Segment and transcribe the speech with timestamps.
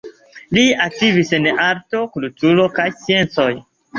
[0.57, 3.49] Li aktivis en arto, kulturo kaj sciencoj.